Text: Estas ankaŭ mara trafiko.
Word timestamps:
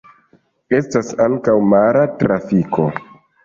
Estas 0.77 1.11
ankaŭ 1.27 1.55
mara 1.77 2.03
trafiko. 2.25 2.91